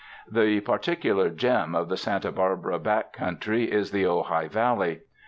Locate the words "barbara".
2.31-2.79